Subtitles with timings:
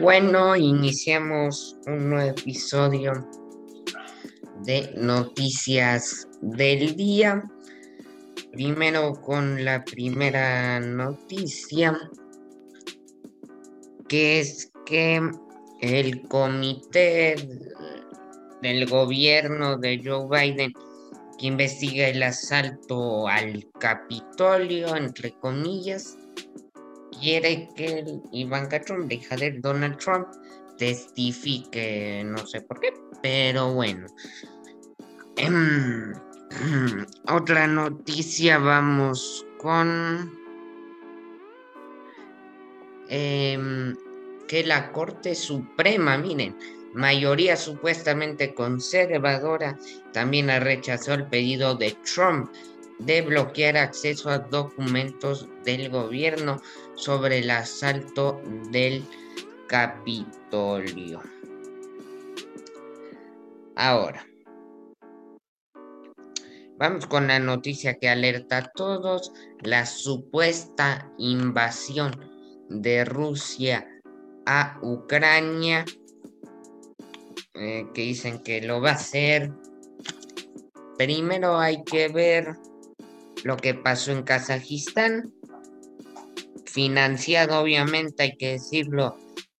[0.00, 3.28] Bueno, iniciamos un nuevo episodio
[4.64, 7.42] de noticias del día.
[8.52, 11.98] Primero con la primera noticia,
[14.08, 15.20] que es que
[15.80, 17.36] el comité
[18.62, 20.72] del gobierno de Joe Biden
[21.38, 26.16] que investiga el asalto al Capitolio, entre comillas,
[27.20, 30.28] quiere que Ivanka Trump, hija de Donald Trump,
[30.78, 34.06] testifique, no sé por qué, pero bueno.
[35.36, 36.14] Em,
[37.28, 40.32] otra noticia, vamos con
[43.08, 43.96] em,
[44.48, 46.56] que la Corte Suprema, miren,
[46.94, 49.78] mayoría supuestamente conservadora,
[50.12, 52.50] también ha rechazado el pedido de Trump
[52.98, 56.60] de bloquear acceso a documentos del gobierno
[56.94, 59.04] sobre el asalto del
[59.66, 61.20] Capitolio.
[63.74, 64.26] Ahora,
[66.78, 72.18] vamos con la noticia que alerta a todos, la supuesta invasión
[72.70, 73.86] de Rusia
[74.46, 75.84] a Ucrania,
[77.54, 79.52] eh, que dicen que lo va a hacer.
[80.96, 82.56] Primero hay que ver
[83.44, 85.32] lo que pasó en Kazajistán,
[86.64, 89.16] financiado obviamente, hay que decirlo,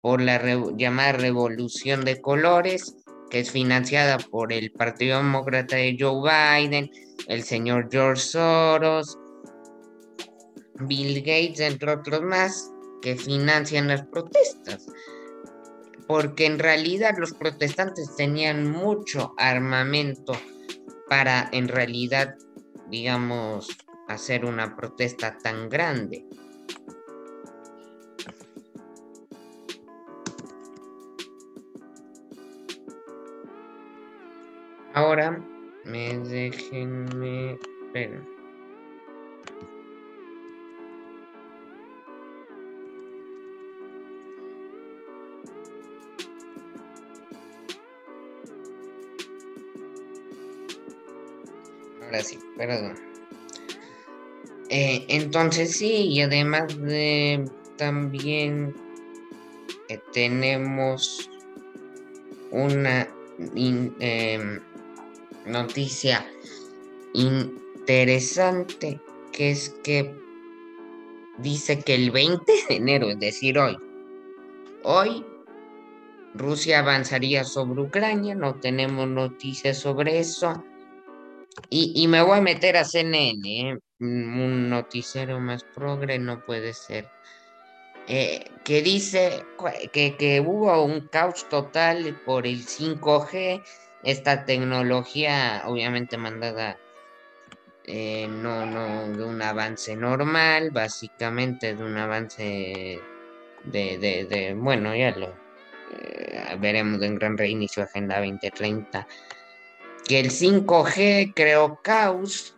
[0.00, 0.40] por la
[0.76, 2.96] llamada Revolución de Colores,
[3.30, 6.90] que es financiada por el Partido Demócrata de Joe Biden,
[7.26, 9.18] el señor George Soros,
[10.80, 12.70] Bill Gates, entre otros más,
[13.02, 14.86] que financian las protestas.
[16.06, 20.32] Porque en realidad los protestantes tenían mucho armamento
[21.08, 22.34] para en realidad
[22.90, 23.68] digamos,
[24.08, 26.24] hacer una protesta tan grande.
[34.94, 35.40] Ahora,
[52.08, 52.94] Ahora sí, perdón.
[54.70, 57.44] Eh, entonces sí, y además de
[57.76, 58.74] también
[59.90, 61.28] eh, tenemos
[62.50, 63.06] una
[63.54, 64.58] em,
[65.44, 66.26] noticia
[67.12, 68.98] interesante
[69.30, 70.14] que es que
[71.36, 73.76] dice que el 20 de enero, es decir, hoy,
[74.82, 75.26] hoy
[76.32, 80.64] Rusia avanzaría sobre Ucrania, no tenemos noticias sobre eso.
[81.70, 83.78] Y, me voy a meter a CNN, ¿eh?
[84.00, 87.08] un noticiero más progre no puede ser.
[88.06, 89.44] Eh, que dice
[89.92, 93.62] que, hubo un caos total por el 5G,
[94.02, 96.78] esta tecnología obviamente mandada
[97.84, 103.00] eh, no, no de un avance normal, básicamente de un avance
[103.64, 105.34] de, de, bueno, ya lo
[106.58, 109.06] veremos en gran reinicio Agenda 2030
[110.08, 112.54] que el 5G creó caos,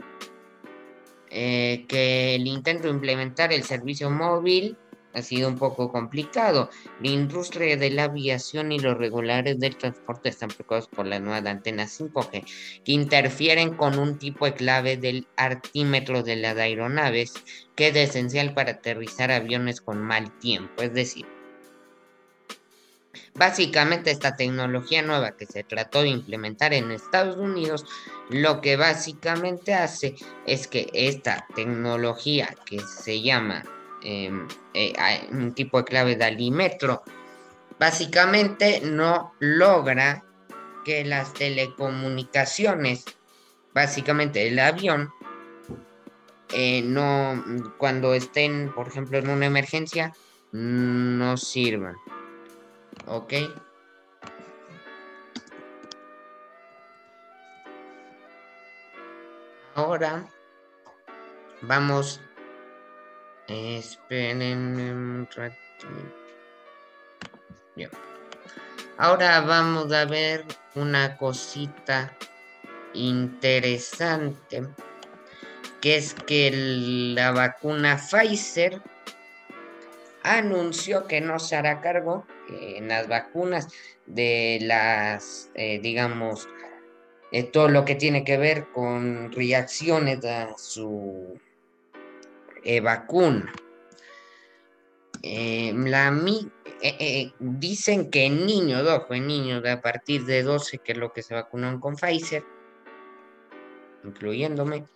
[1.30, 4.78] eh, que el intento de implementar el servicio móvil
[5.14, 6.70] ha sido un poco complicado.
[7.00, 11.50] La industria de la aviación y los regulares del transporte están preocupados por la nueva
[11.50, 12.44] antena 5G,
[12.84, 17.34] que interfieren con un tipo de clave del artímetro de las aeronaves,
[17.74, 20.82] que es esencial para aterrizar aviones con mal tiempo.
[20.82, 21.26] Es decir,
[23.34, 27.84] Básicamente esta tecnología nueva que se trató de implementar en Estados Unidos,
[28.28, 30.14] lo que básicamente hace
[30.46, 33.64] es que esta tecnología que se llama
[34.02, 34.94] em, eh,
[35.32, 37.02] un tipo de clave de alímetro,
[37.78, 40.24] básicamente no logra
[40.84, 43.04] que las telecomunicaciones,
[43.74, 45.12] básicamente el avión,
[46.52, 47.44] eh, no,
[47.78, 50.12] cuando estén, por ejemplo, en una emergencia,
[50.52, 51.96] no sirvan.
[53.06, 53.34] ¿Ok?
[59.74, 60.24] Ahora
[61.62, 62.20] vamos,
[63.48, 65.88] esperen un ratito.
[68.98, 70.44] Ahora vamos a ver
[70.74, 72.14] una cosita
[72.92, 74.68] interesante,
[75.80, 76.50] que es que
[77.14, 78.82] la vacuna Pfizer
[80.22, 82.26] anunció que no se hará cargo
[82.76, 83.68] en las vacunas
[84.06, 86.48] de las, eh, digamos,
[87.32, 91.38] eh, todo lo que tiene que ver con reacciones a su
[92.64, 93.52] eh, vacuna.
[95.22, 96.10] la,
[96.82, 100.92] eh, eh, dicen que en niños, ojo, en niños de a partir de 12, que
[100.92, 102.42] es lo que se vacunan con Pfizer,
[104.02, 104.86] incluyéndome,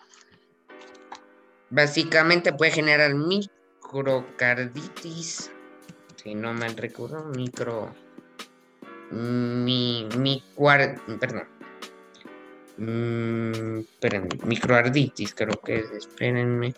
[1.68, 5.52] básicamente puede generar microcarditis,
[6.24, 7.94] si no mal recuerdo, micro,
[9.10, 10.42] mi, mi
[11.20, 11.46] perdón,
[12.78, 16.74] mm, espérenme, microarditis creo que es, espérenme.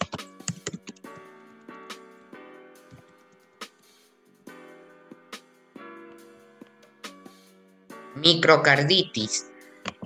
[8.17, 9.47] microcarditis.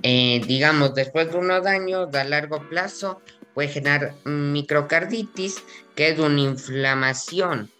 [0.03, 3.21] Eh, digamos, después de unos años a largo plazo
[3.53, 5.63] puede generar microcarditis,
[5.95, 7.71] que es una inflamación.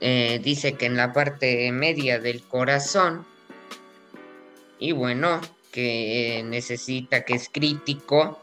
[0.00, 3.26] Eh, dice que en la parte media del corazón.
[4.78, 5.40] Y bueno,
[5.72, 8.40] que necesita, que es crítico,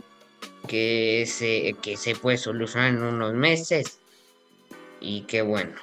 [0.68, 4.00] que se, que se puede solucionar en unos meses.
[5.00, 5.76] Y que bueno,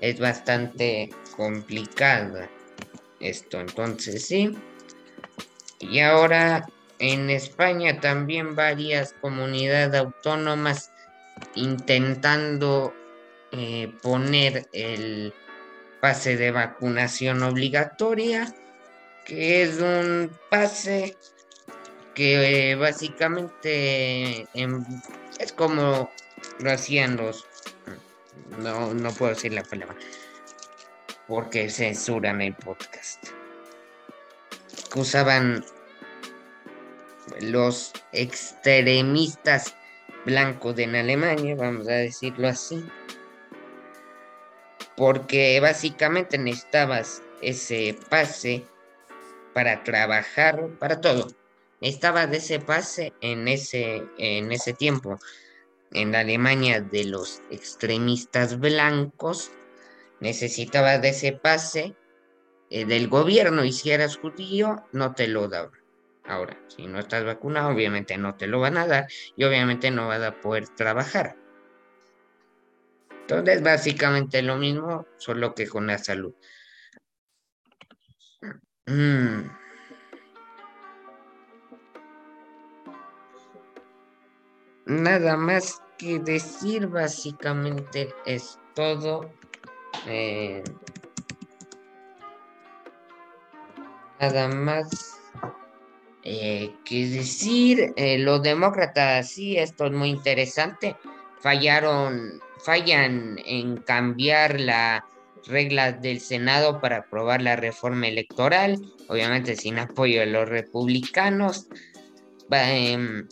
[0.00, 2.48] es bastante complicada
[3.20, 3.60] esto.
[3.60, 4.56] Entonces, sí.
[5.80, 6.66] Y ahora
[6.98, 10.90] en España también varias comunidades autónomas
[11.54, 12.94] intentando
[13.58, 15.32] eh, poner el
[16.00, 18.54] pase de vacunación obligatoria,
[19.24, 21.16] que es un pase
[22.14, 24.84] que eh, básicamente em,
[25.38, 26.10] es como
[26.60, 27.46] lo hacían los...
[28.58, 29.96] No, no puedo decir la palabra
[31.26, 33.28] porque censuran el podcast.
[34.92, 35.64] Que usaban
[37.40, 39.74] los extremistas
[40.24, 42.84] blancos en Alemania, vamos a decirlo así.
[44.96, 48.64] Porque básicamente necesitabas ese pase
[49.52, 51.28] para trabajar, para todo.
[51.80, 55.18] Necesitabas ese pase en ese, en ese tiempo.
[55.92, 59.52] En la Alemania de los extremistas blancos
[60.20, 61.94] necesitabas de ese pase
[62.70, 65.78] eh, del gobierno y si eras judío, no te lo daban.
[66.26, 69.06] Ahora, si no estás vacunado, obviamente no te lo van a dar
[69.36, 71.36] y obviamente no vas a poder trabajar.
[73.28, 76.34] Entonces, básicamente lo mismo, solo que con la salud.
[78.86, 79.48] Mm.
[84.84, 89.32] Nada más que decir, básicamente es todo.
[90.06, 90.62] Eh,
[94.20, 95.18] nada más
[96.22, 100.96] eh, que decir, eh, los demócratas, sí, esto es muy interesante,
[101.40, 105.02] fallaron, fallan en cambiar las
[105.46, 108.78] reglas del Senado para aprobar la reforma electoral,
[109.08, 111.68] obviamente sin apoyo de los republicanos.
[112.50, 113.26] Em,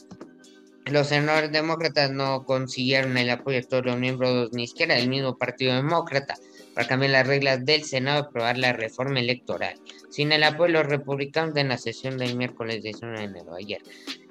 [0.87, 5.37] los senadores demócratas no consiguieron el apoyo de todos los miembros ni siquiera del mismo
[5.39, 6.35] Partido Demócrata
[6.75, 9.75] para cambiar las reglas del Senado y aprobar la reforma electoral,
[10.11, 13.83] sin el apoyo de los republicanos en la sesión del miércoles 19 de enero ayer,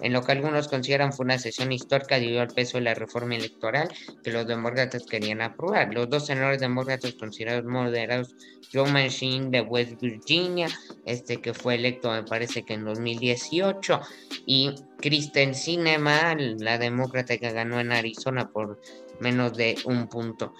[0.01, 3.35] en lo que algunos consideran fue una sesión histórica debido al peso de la reforma
[3.35, 3.89] electoral
[4.23, 5.93] que los demócratas querían aprobar.
[5.93, 8.35] Los dos senadores demócratas considerados moderados,
[8.73, 10.67] Joe Manchin de West Virginia,
[11.05, 14.01] este que fue electo me parece que en 2018,
[14.45, 18.79] y Kristen Sinema, la demócrata que ganó en Arizona por
[19.19, 20.53] menos de un punto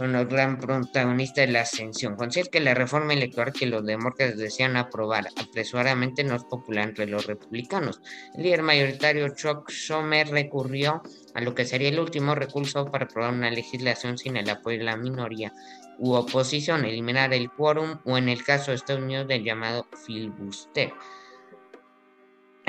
[0.00, 2.16] un gran protagonista de la ascensión.
[2.16, 7.06] Considera que la reforma electoral que los demócratas desean aprobar apresuradamente no es popular entre
[7.06, 8.00] los republicanos.
[8.34, 11.02] El líder mayoritario Chuck Schumer recurrió
[11.34, 14.84] a lo que sería el último recurso para aprobar una legislación sin el apoyo de
[14.84, 15.52] la minoría
[15.98, 20.92] u oposición, eliminar el quórum o en el caso de Estados Unidos del llamado filibuster.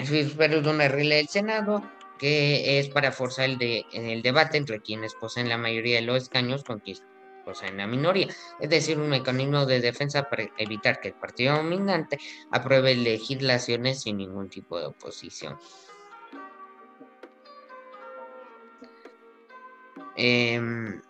[0.03, 1.83] Filibuster es una regla del Senado
[2.17, 6.23] que es para forzar el, de, el debate entre quienes poseen la mayoría de los
[6.23, 7.03] escaños con quienes
[7.63, 8.27] en la minoría,
[8.59, 12.17] es decir, un mecanismo de defensa para evitar que el partido dominante
[12.51, 15.57] apruebe legislaciones sin ningún tipo de oposición.
[20.17, 21.01] Em,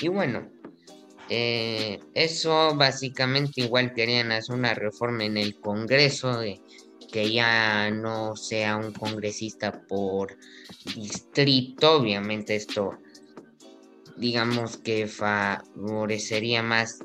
[0.00, 0.48] y bueno,
[1.30, 6.60] eh, eso básicamente igual querían hacer una reforma en el Congreso de
[7.10, 10.36] que ya no sea un congresista por
[10.94, 12.98] distrito, obviamente esto
[14.16, 16.98] digamos que favorecería más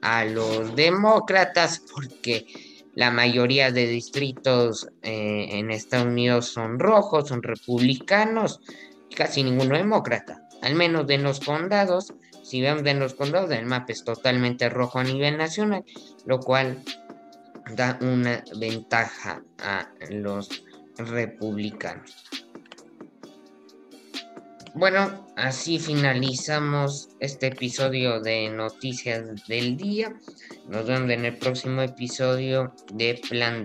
[0.00, 2.46] a los demócratas porque
[2.94, 8.60] la mayoría de distritos eh, en Estados Unidos son rojos, son republicanos,
[9.14, 12.14] casi ninguno demócrata, al menos de los condados.
[12.46, 15.84] Si vemos de los condados, el mapa es totalmente rojo a nivel nacional,
[16.26, 16.80] lo cual
[17.74, 20.62] da una ventaja a los
[20.96, 22.14] republicanos.
[24.74, 30.14] bueno, así finalizamos este episodio de Noticias del Día.
[30.68, 33.64] Nos vemos en el próximo episodio de Plan